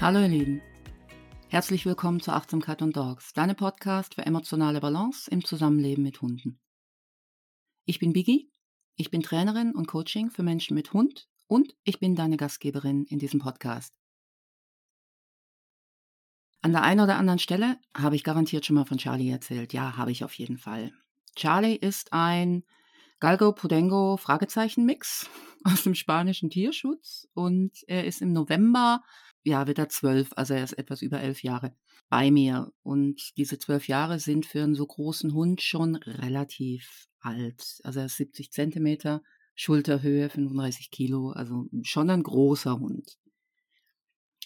[0.00, 0.62] Hallo ihr Lieben.
[1.50, 6.58] Herzlich willkommen zu Achtsamkeit und Dogs, deinem Podcast für emotionale Balance im Zusammenleben mit Hunden.
[7.84, 8.50] Ich bin Biggie,
[8.96, 13.18] ich bin Trainerin und Coaching für Menschen mit Hund und ich bin deine Gastgeberin in
[13.18, 13.94] diesem Podcast.
[16.62, 19.74] An der einen oder anderen Stelle habe ich garantiert schon mal von Charlie erzählt.
[19.74, 20.94] Ja, habe ich auf jeden Fall.
[21.36, 22.64] Charlie ist ein
[23.20, 25.28] Galgo Pudengo Fragezeichen Mix
[25.64, 29.02] aus dem spanischen Tierschutz und er ist im November
[29.42, 31.74] ja, wird er zwölf, also er ist etwas über elf Jahre
[32.08, 32.72] bei mir.
[32.82, 37.80] Und diese zwölf Jahre sind für einen so großen Hund schon relativ alt.
[37.84, 39.22] Also er ist 70 Zentimeter,
[39.54, 43.16] Schulterhöhe, 35 Kilo, also schon ein großer Hund.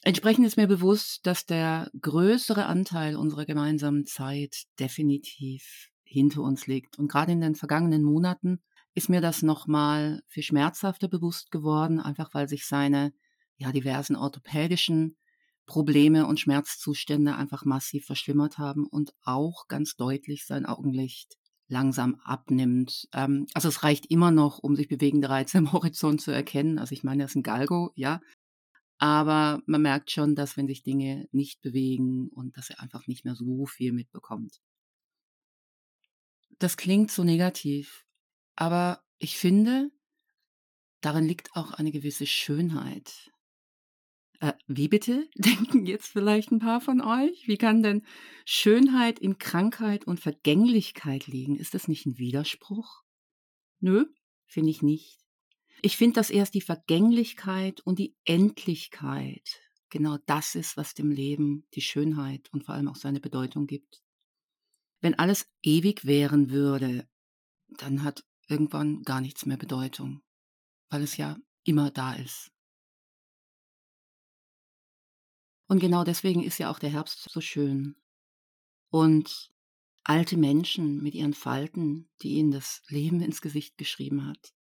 [0.03, 6.99] Entsprechend ist mir bewusst, dass der größere Anteil unserer gemeinsamen Zeit definitiv hinter uns liegt.
[6.99, 8.61] Und gerade in den vergangenen Monaten
[8.95, 13.13] ist mir das nochmal viel schmerzhafter bewusst geworden, einfach weil sich seine
[13.57, 15.17] ja, diversen orthopädischen
[15.67, 21.37] Probleme und Schmerzzustände einfach massiv verschlimmert haben und auch ganz deutlich sein Augenlicht
[21.69, 23.09] langsam abnimmt.
[23.13, 26.79] Ähm, also es reicht immer noch, um sich bewegende Reize im Horizont zu erkennen.
[26.79, 28.21] Also ich meine, das ist ein Galgo, ja.
[28.99, 33.25] Aber man merkt schon, dass wenn sich Dinge nicht bewegen und dass er einfach nicht
[33.25, 34.61] mehr so viel mitbekommt.
[36.59, 38.04] Das klingt so negativ,
[38.57, 39.91] aber ich finde,
[41.01, 43.31] darin liegt auch eine gewisse Schönheit.
[44.41, 45.29] Äh, wie bitte?
[45.35, 47.47] Denken jetzt vielleicht ein paar von euch?
[47.47, 48.05] Wie kann denn
[48.45, 51.57] Schönheit in Krankheit und Vergänglichkeit liegen?
[51.57, 53.03] Ist das nicht ein Widerspruch?
[53.81, 54.07] Nö,
[54.47, 55.19] finde ich nicht.
[55.83, 59.61] Ich finde, dass erst die Vergänglichkeit und die Endlichkeit
[59.91, 64.03] genau das ist, was dem Leben die Schönheit und vor allem auch seine Bedeutung gibt.
[65.01, 67.09] Wenn alles ewig wären würde,
[67.69, 70.23] dann hat irgendwann gar nichts mehr Bedeutung,
[70.91, 72.51] weil es ja immer da ist.
[75.67, 77.97] Und genau deswegen ist ja auch der Herbst so schön.
[78.91, 79.51] Und
[80.05, 84.55] alte Menschen mit ihren Falten, die ihnen das Leben ins Gesicht geschrieben hat.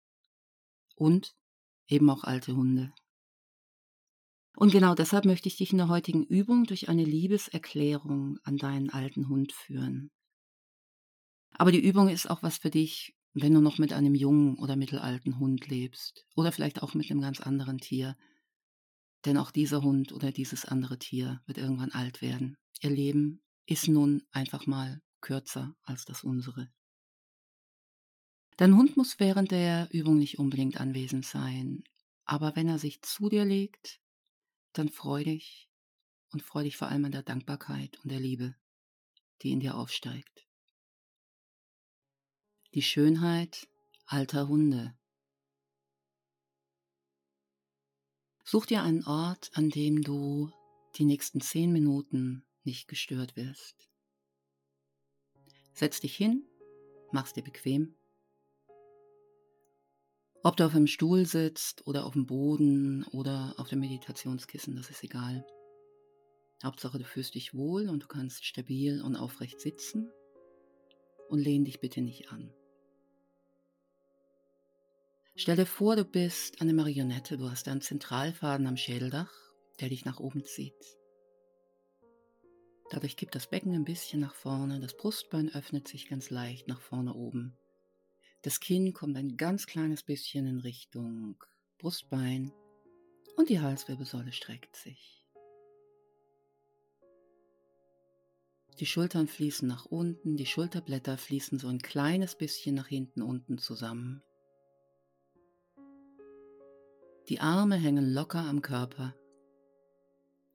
[0.95, 1.35] Und
[1.89, 2.93] eben auch alte Hunde.
[4.57, 8.91] Und genau deshalb möchte ich dich in der heutigen Übung durch eine Liebeserklärung an deinen
[8.91, 10.11] alten Hund führen.
[11.53, 14.77] Aber die Übung ist auch was für dich, wenn du noch mit einem jungen oder
[14.77, 18.17] mittelalten Hund lebst oder vielleicht auch mit einem ganz anderen Tier,
[19.25, 22.57] denn auch dieser Hund oder dieses andere Tier wird irgendwann alt werden.
[22.81, 26.73] Ihr Leben ist nun einfach mal kürzer als das unsere.
[28.57, 31.85] Dein Hund muss während der Übung nicht unbedingt anwesend sein,
[32.25, 34.01] aber wenn er sich zu dir legt,
[34.73, 35.71] dann freu dich
[36.31, 38.55] und freu dich vor allem an der Dankbarkeit und der Liebe,
[39.43, 40.50] die in dir aufsteigt.
[42.75, 43.67] Die Schönheit
[44.07, 44.95] alter Hunde
[48.45, 50.53] Such dir einen Ort, an dem du
[50.95, 53.91] die nächsten zehn Minuten nicht gestört wirst.
[55.73, 56.45] Setz dich hin,
[57.11, 57.97] mach's dir bequem.
[60.45, 64.91] Ob du auf einem Stuhl sitzt oder auf dem Boden oder auf dem Meditationskissen, das
[64.91, 65.45] ist egal.
[66.63, 70.09] Hauptsache, du fühlst dich wohl und du kannst stabil und aufrecht sitzen
[71.29, 72.55] und lehn dich bitte nicht an.
[75.41, 79.33] Stell dir vor, du bist eine Marionette, du hast einen Zentralfaden am Schädeldach,
[79.81, 80.99] der dich nach oben zieht.
[82.91, 86.83] Dadurch gibt das Becken ein bisschen nach vorne, das Brustbein öffnet sich ganz leicht nach
[86.83, 87.57] vorne oben.
[88.43, 91.43] Das Kinn kommt ein ganz kleines bisschen in Richtung
[91.79, 92.53] Brustbein
[93.39, 95.27] und die Halswirbelsäule streckt sich.
[98.79, 103.57] Die Schultern fließen nach unten, die Schulterblätter fließen so ein kleines bisschen nach hinten unten
[103.57, 104.23] zusammen.
[107.31, 109.15] Die Arme hängen locker am Körper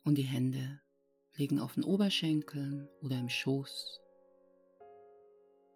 [0.04, 0.82] und die Hände
[1.36, 4.02] liegen auf den Oberschenkeln oder im Schoß.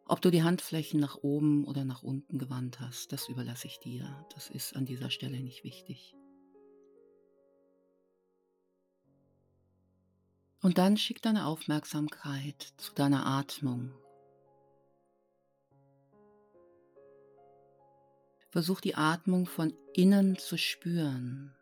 [0.08, 4.28] Ob du die Handflächen nach oben oder nach unten gewandt hast, das überlasse ich dir.
[4.34, 6.18] Das ist an dieser Stelle nicht wichtig.
[10.62, 13.94] Und dann schick deine Aufmerksamkeit zu deiner Atmung
[18.50, 21.56] Versuch die Atmung von innen zu spüren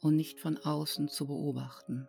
[0.00, 2.08] und nicht von außen zu beobachten.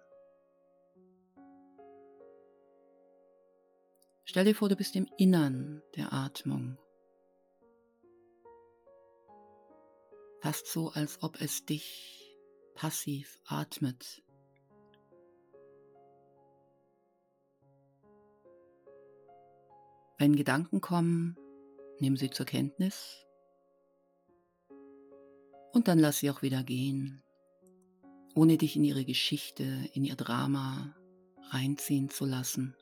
[4.25, 6.77] Stell dir vor, du bist im Innern der Atmung.
[10.39, 12.37] Fast so, als ob es dich
[12.75, 14.21] passiv atmet.
[20.19, 21.37] Wenn Gedanken kommen,
[21.99, 23.25] nimm sie zur Kenntnis
[25.73, 27.19] und dann lass sie auch wieder gehen.
[28.35, 30.95] ohne dich in ihre Geschichte, in ihr Drama
[31.51, 32.75] reinziehen zu lassen.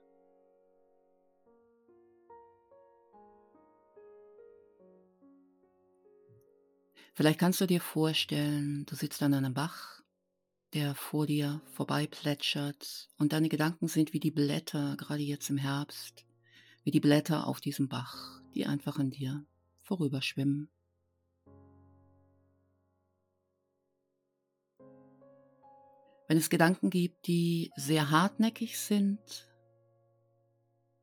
[7.13, 10.01] Vielleicht kannst du dir vorstellen, du sitzt an einem Bach,
[10.73, 15.57] der vor dir vorbei plätschert und deine Gedanken sind wie die Blätter, gerade jetzt im
[15.57, 16.25] Herbst,
[16.85, 19.45] wie die Blätter auf diesem Bach, die einfach an dir
[19.81, 20.69] vorüberschwimmen.
[26.31, 29.19] Wenn es Gedanken gibt, die sehr hartnäckig sind,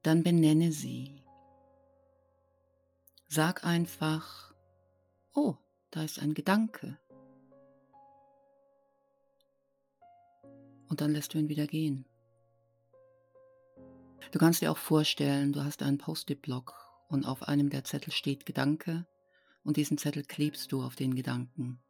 [0.01, 1.23] dann benenne sie.
[3.27, 4.55] Sag einfach,
[5.35, 5.57] oh,
[5.91, 6.99] da ist ein Gedanke.
[10.89, 12.07] Und dann lässt du ihn wieder gehen.
[14.33, 16.73] Du kannst dir auch vorstellen, du hast einen Post-it-Block
[17.11, 19.07] und auf einem der Zettel steht Gedanke
[19.63, 21.83] und diesen Zettel klebst du auf den Gedanken.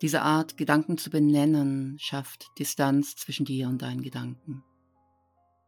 [0.00, 4.62] Diese Art, Gedanken zu benennen, schafft Distanz zwischen dir und deinen Gedanken.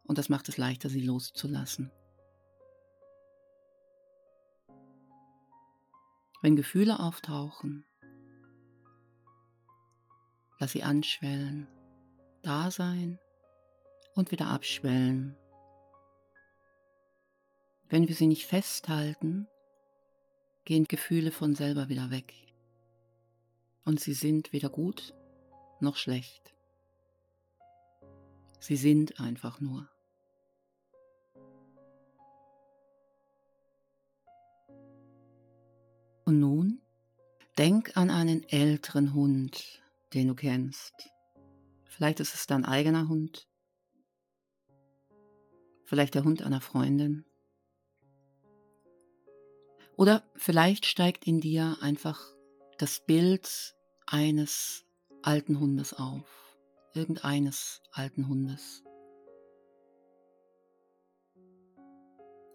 [0.04, 1.90] Und das macht es leichter, sie loszulassen.
[6.42, 7.84] Wenn Gefühle auftauchen,
[10.58, 11.66] lass sie anschwellen,
[12.42, 13.18] da sein
[14.14, 15.36] und wieder abschwellen.
[17.88, 19.48] Wenn wir sie nicht festhalten,
[20.64, 22.49] gehen Gefühle von selber wieder weg.
[23.84, 25.14] Und sie sind weder gut
[25.80, 26.54] noch schlecht.
[28.60, 29.88] Sie sind einfach nur.
[36.24, 36.80] Und nun
[37.58, 39.82] denk an einen älteren Hund,
[40.14, 41.10] den du kennst.
[41.84, 43.48] Vielleicht ist es dein eigener Hund.
[45.84, 47.24] Vielleicht der Hund einer Freundin.
[49.96, 52.32] Oder vielleicht steigt in dir einfach
[52.80, 54.86] das Bild eines
[55.20, 56.56] alten Hundes auf.
[56.94, 58.82] Irgendeines alten Hundes.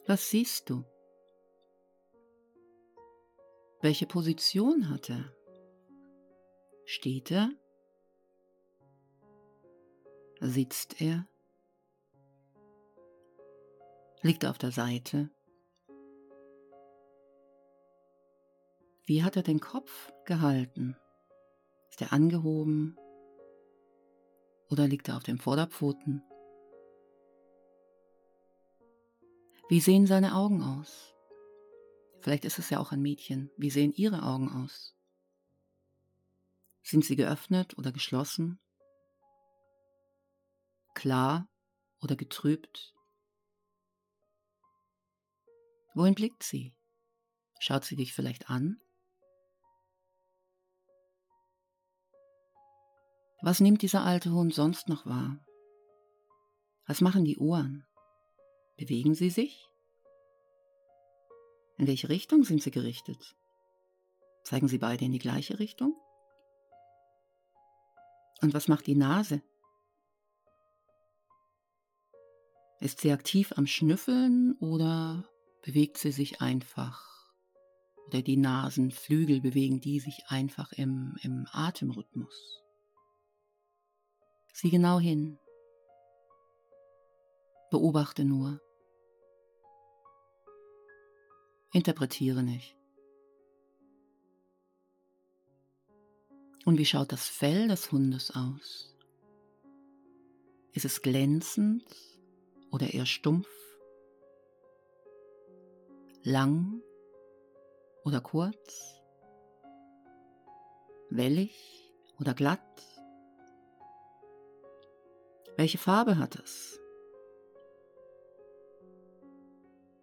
[0.07, 0.83] Was siehst du?
[3.81, 5.31] Welche Position hat er?
[6.85, 7.51] Steht er?
[10.39, 11.27] Sitzt er?
[14.21, 15.29] Liegt er auf der Seite?
[19.03, 20.97] Wie hat er den Kopf gehalten?
[21.89, 22.97] Ist er angehoben?
[24.69, 26.23] Oder liegt er auf den Vorderpfoten?
[29.69, 31.13] Wie sehen seine Augen aus?
[32.19, 33.51] Vielleicht ist es ja auch ein Mädchen.
[33.57, 34.95] Wie sehen Ihre Augen aus?
[36.81, 38.59] Sind sie geöffnet oder geschlossen?
[40.93, 41.47] Klar
[42.01, 42.93] oder getrübt?
[45.95, 46.75] Wohin blickt sie?
[47.59, 48.79] Schaut sie dich vielleicht an?
[53.45, 55.37] Was nimmt dieser alte Hund sonst noch wahr?
[56.87, 57.85] Was machen die Ohren?
[58.75, 59.69] Bewegen sie sich?
[61.77, 63.35] In welche Richtung sind sie gerichtet?
[64.45, 65.95] Zeigen sie beide in die gleiche Richtung?
[68.41, 69.43] Und was macht die Nase?
[72.79, 75.23] Ist sie aktiv am Schnüffeln oder
[75.61, 77.29] bewegt sie sich einfach?
[78.07, 82.64] Oder die Nasenflügel bewegen die sich einfach im, im Atemrhythmus?
[84.57, 85.37] Sieh genau hin.
[87.71, 88.61] Beobachte nur.
[91.73, 92.77] Interpretiere nicht.
[96.63, 98.95] Und wie schaut das Fell des Hundes aus?
[100.71, 101.83] Ist es glänzend
[102.71, 103.49] oder eher stumpf?
[106.23, 106.81] Lang
[108.05, 109.01] oder kurz?
[111.09, 112.94] Wellig oder glatt?
[115.57, 116.79] Welche Farbe hat es?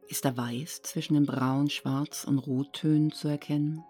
[0.08, 3.84] Ist da Weiß zwischen den Braun, Schwarz und Rottönen zu erkennen?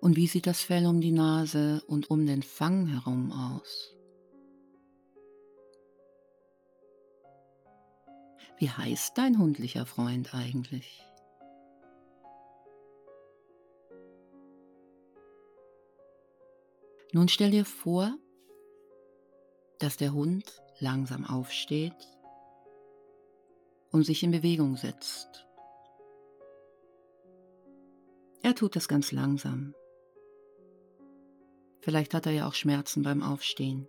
[0.00, 3.96] Und wie sieht das Fell um die Nase und um den Fang herum aus?
[8.58, 11.04] Wie heißt dein hundlicher Freund eigentlich?
[17.12, 18.16] Nun stell dir vor,
[19.78, 21.92] dass der Hund langsam aufsteht
[23.90, 25.46] und sich in Bewegung setzt.
[28.42, 29.74] Er tut das ganz langsam.
[31.80, 33.88] Vielleicht hat er ja auch Schmerzen beim Aufstehen.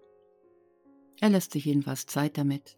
[1.22, 2.78] Er lässt sich jedenfalls Zeit damit.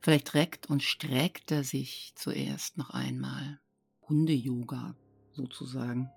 [0.00, 3.60] Vielleicht reckt und streckt er sich zuerst noch einmal
[4.08, 4.96] Hunde-Yoga
[5.32, 6.10] sozusagen.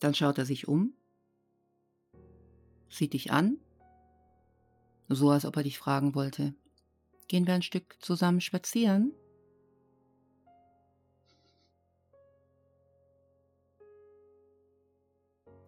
[0.00, 0.94] Dann schaut er sich um,
[2.88, 3.58] sieht dich an,
[5.08, 6.54] so als ob er dich fragen wollte,
[7.28, 9.12] gehen wir ein Stück zusammen spazieren?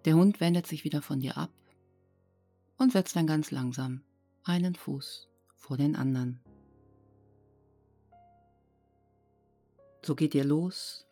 [0.05, 1.53] Der Hund wendet sich wieder von dir ab
[2.79, 4.03] und setzt dann ganz langsam
[4.45, 6.41] einen Fuß vor den anderen.
[10.03, 11.07] So geht ihr los,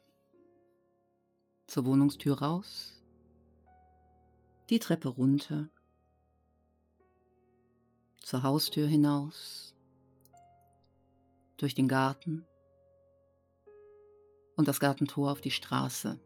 [1.66, 2.97] zur Wohnungstür raus,
[4.70, 5.70] die Treppe runter,
[8.20, 9.74] zur Haustür hinaus,
[11.56, 12.44] durch den Garten
[14.56, 16.20] und das Gartentor auf die Straße.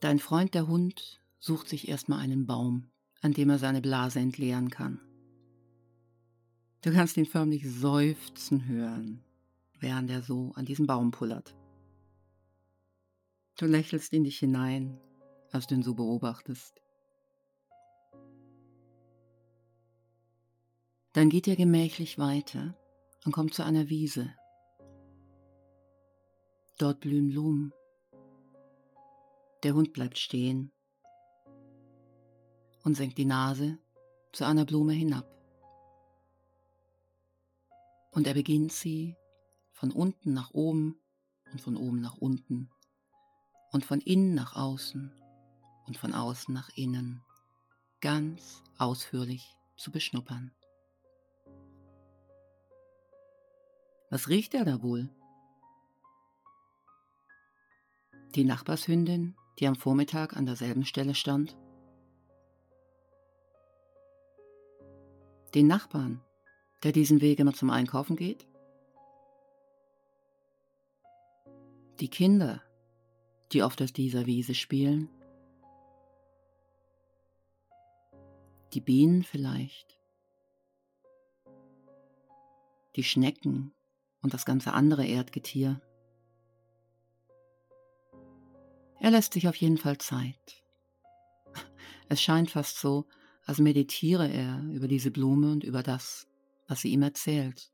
[0.00, 2.90] Dein Freund der Hund sucht sich erstmal einen Baum,
[3.22, 5.00] an dem er seine Blase entleeren kann.
[6.82, 9.24] Du kannst ihn förmlich seufzen hören,
[9.80, 11.54] während er so an diesem Baum pullert.
[13.56, 15.00] Du lächelst in dich hinein,
[15.52, 16.80] als du ihn so beobachtest.
[21.12, 22.76] Dann geht ihr gemächlich weiter
[23.24, 24.34] und kommt zu einer Wiese.
[26.78, 27.72] Dort blühen Blumen.
[29.62, 30.72] Der Hund bleibt stehen
[32.82, 33.78] und senkt die Nase
[34.32, 35.34] zu einer Blume hinab
[38.14, 39.16] und er beginnt sie
[39.72, 40.98] von unten nach oben
[41.52, 42.70] und von oben nach unten
[43.74, 45.12] und von innen nach außen
[45.88, 47.24] und von außen nach innen
[48.00, 50.52] ganz ausführlich zu beschnuppern.
[54.10, 55.10] Was riecht er da wohl?
[58.36, 61.56] Die Nachbarshündin, die am Vormittag an derselben Stelle stand?
[65.52, 66.22] Den Nachbarn,
[66.84, 68.46] der diesen Weg immer zum Einkaufen geht?
[71.98, 72.62] Die Kinder,
[73.54, 75.08] die oft auf dieser Wiese spielen?
[78.72, 79.98] Die Bienen vielleicht?
[82.96, 83.72] Die Schnecken
[84.20, 85.80] und das ganze andere Erdgetier?
[89.00, 90.62] Er lässt sich auf jeden Fall Zeit.
[92.08, 93.06] Es scheint fast so,
[93.46, 96.26] als meditiere er über diese Blume und über das,
[96.68, 97.73] was sie ihm erzählt.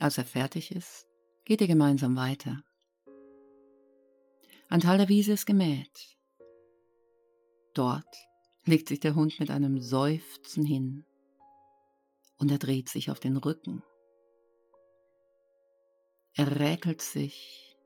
[0.00, 1.06] Als er fertig ist,
[1.44, 2.62] geht ihr gemeinsam weiter.
[4.68, 6.16] Ein Teil der Wiese ist gemäht.
[7.74, 8.16] Dort
[8.64, 11.04] legt sich der Hund mit einem Seufzen hin
[12.38, 13.82] und er dreht sich auf den Rücken.
[16.34, 17.76] Er räkelt sich,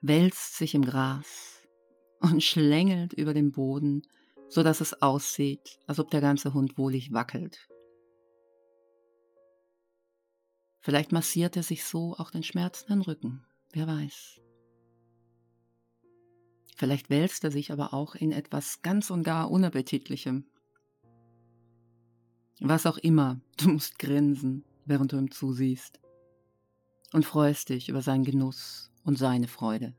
[0.00, 1.60] wälzt sich im Gras
[2.20, 4.02] und schlängelt über den Boden,
[4.48, 7.68] so dass es aussieht, als ob der ganze Hund wohlig wackelt.
[10.80, 14.40] Vielleicht massiert er sich so auch den schmerzenden Rücken, wer weiß.
[16.76, 20.46] Vielleicht wälzt er sich aber auch in etwas ganz und gar Unappetitlichem.
[22.60, 26.00] Was auch immer, du musst grinsen, während du ihm zusiehst
[27.12, 29.96] und freust dich über seinen Genuss und seine Freude.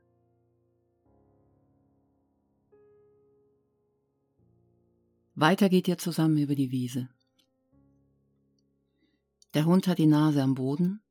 [5.34, 7.08] Weiter geht ihr zusammen über die Wiese.
[9.54, 11.02] Der Hund hat die Nase am Boden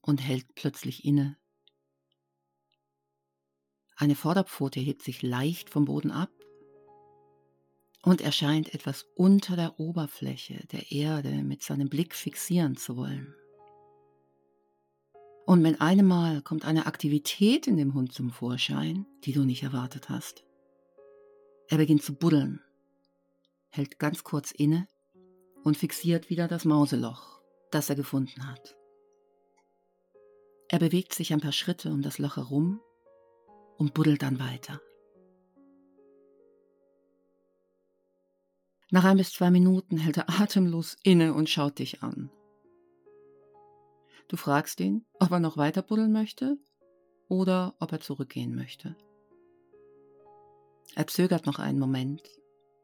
[0.00, 1.36] und hält plötzlich inne.
[3.96, 6.30] Eine Vorderpfote hebt sich leicht vom Boden ab
[8.02, 13.34] und erscheint etwas unter der Oberfläche der Erde mit seinem Blick fixieren zu wollen.
[15.46, 19.62] Und mit einem Mal kommt eine Aktivität in dem Hund zum Vorschein, die du nicht
[19.62, 20.44] erwartet hast.
[21.68, 22.60] Er beginnt zu buddeln
[23.76, 24.88] hält ganz kurz inne
[25.62, 27.35] und fixiert wieder das Mauseloch,
[27.70, 28.76] das er gefunden hat.
[30.68, 32.80] Er bewegt sich ein paar Schritte um das Loch herum
[33.76, 34.80] und buddelt dann weiter.
[38.90, 42.30] Nach ein bis zwei Minuten hält er atemlos inne und schaut dich an.
[44.28, 46.56] Du fragst ihn, ob er noch weiter buddeln möchte
[47.28, 48.96] oder ob er zurückgehen möchte.
[50.94, 52.22] Er zögert noch einen Moment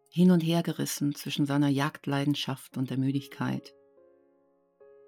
[0.08, 3.74] hin und her gerissen zwischen seiner Jagdleidenschaft und der Müdigkeit,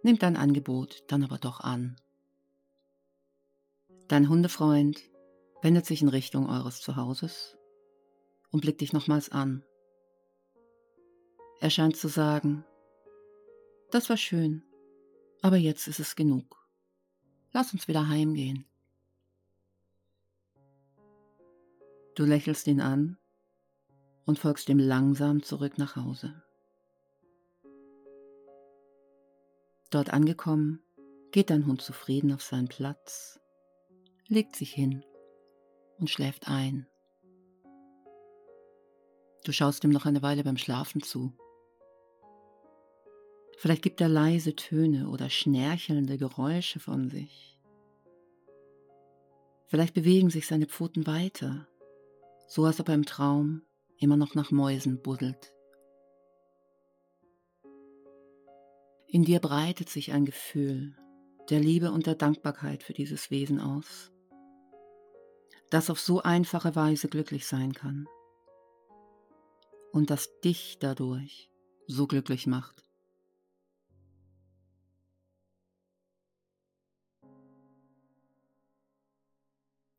[0.05, 1.97] nimmt dein Angebot dann aber doch an.
[4.07, 5.01] Dein Hundefreund
[5.63, 7.57] wendet sich in Richtung eures Zuhauses
[8.51, 9.65] und blickt dich nochmals an.
[11.61, 12.65] Er scheint zu sagen,
[13.91, 14.63] das war schön,
[15.41, 16.69] aber jetzt ist es genug.
[17.53, 18.67] Lass uns wieder heimgehen.
[22.15, 23.17] Du lächelst ihn an
[24.27, 26.44] und folgst ihm langsam zurück nach Hause.
[29.95, 30.83] Dort angekommen,
[31.31, 33.39] geht dein Hund zufrieden auf seinen Platz,
[34.27, 35.05] legt sich hin
[36.01, 36.89] und schläft ein.
[39.45, 41.33] Du schaust ihm noch eine Weile beim Schlafen zu.
[43.57, 47.61] Vielleicht gibt er leise Töne oder schnärchelnde Geräusche von sich.
[49.67, 51.69] Vielleicht bewegen sich seine Pfoten weiter,
[52.49, 53.63] so als ob er im Traum
[53.99, 55.55] immer noch nach Mäusen buddelt.
[59.07, 60.97] In dir breitet sich ein Gefühl
[61.51, 64.11] der Liebe und der Dankbarkeit für dieses Wesen aus,
[65.71, 68.07] das auf so einfache Weise glücklich sein kann
[69.93, 71.51] und das dich dadurch
[71.87, 72.83] so glücklich macht.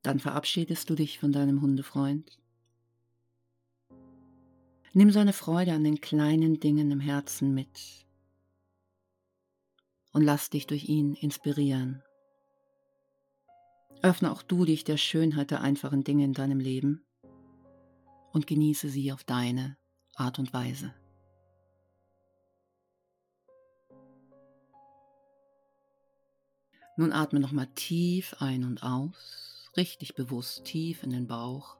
[0.01, 2.37] Dann verabschiedest du dich von deinem Hundefreund.
[4.93, 8.04] Nimm seine Freude an den kleinen Dingen im Herzen mit
[10.15, 12.01] und lass dich durch ihn inspirieren.
[14.01, 17.05] Öffne auch du dich der Schönheit der einfachen Dinge in deinem Leben
[18.31, 19.75] und genieße sie auf deine
[20.15, 20.93] Art und Weise.
[26.95, 31.75] Nun atme nochmal tief ein und aus, richtig bewusst tief in den Bauch.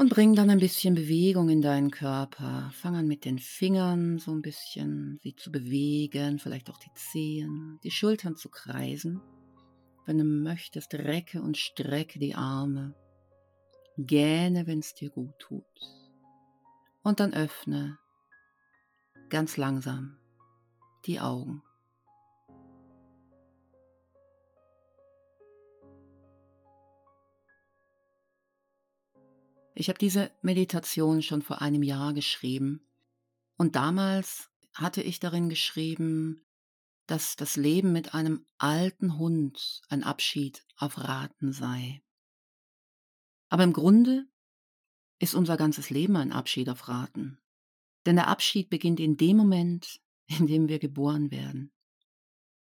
[0.00, 2.70] Und bring dann ein bisschen Bewegung in deinen Körper.
[2.72, 7.78] Fang an mit den Fingern so ein bisschen sie zu bewegen, vielleicht auch die Zehen,
[7.84, 9.20] die Schultern zu kreisen.
[10.06, 12.94] Wenn du möchtest, recke und strecke die Arme.
[13.98, 15.66] Gähne, wenn es dir gut tut.
[17.02, 17.98] Und dann öffne
[19.28, 20.16] ganz langsam
[21.04, 21.62] die Augen.
[29.80, 32.86] Ich habe diese Meditation schon vor einem Jahr geschrieben
[33.56, 36.44] und damals hatte ich darin geschrieben,
[37.06, 42.02] dass das Leben mit einem alten Hund ein Abschied auf Raten sei.
[43.48, 44.26] Aber im Grunde
[45.18, 47.38] ist unser ganzes Leben ein Abschied auf Raten.
[48.04, 51.72] Denn der Abschied beginnt in dem Moment, in dem wir geboren werden.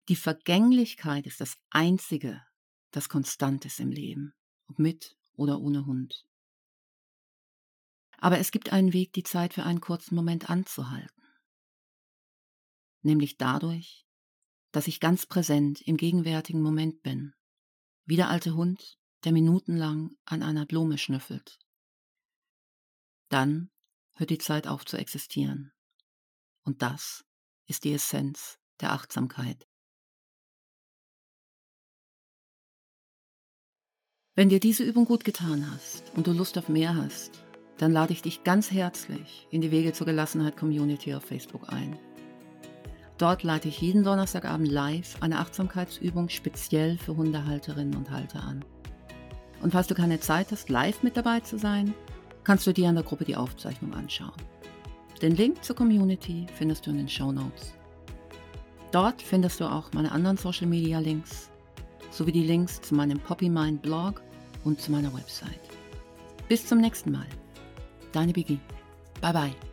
[0.08, 2.40] Die Vergänglichkeit ist das Einzige,
[2.92, 4.32] das konstant ist im Leben,
[4.68, 6.29] ob mit oder ohne Hund.
[8.20, 11.22] Aber es gibt einen Weg, die Zeit für einen kurzen Moment anzuhalten.
[13.02, 14.06] Nämlich dadurch,
[14.72, 17.34] dass ich ganz präsent im gegenwärtigen Moment bin,
[18.04, 21.58] wie der alte Hund, der minutenlang an einer Blume schnüffelt.
[23.30, 23.70] Dann
[24.16, 25.72] hört die Zeit auf zu existieren.
[26.62, 27.24] Und das
[27.66, 29.66] ist die Essenz der Achtsamkeit.
[34.34, 37.44] Wenn dir diese Übung gut getan hast und du Lust auf mehr hast,
[37.80, 41.98] dann lade ich dich ganz herzlich in die Wege zur Gelassenheit Community auf Facebook ein.
[43.16, 48.62] Dort leite ich jeden Donnerstagabend live eine Achtsamkeitsübung speziell für Hundehalterinnen und Halter an.
[49.62, 51.94] Und falls du keine Zeit hast, live mit dabei zu sein,
[52.44, 54.32] kannst du dir an der Gruppe die Aufzeichnung anschauen.
[55.22, 57.72] Den Link zur Community findest du in den Show Notes.
[58.92, 61.50] Dort findest du auch meine anderen Social Media Links
[62.10, 64.20] sowie die Links zu meinem Poppy Mind Blog
[64.64, 65.60] und zu meiner Website.
[66.46, 67.26] Bis zum nächsten Mal.
[68.12, 68.60] Deine Biggie.
[69.20, 69.69] Bye bye.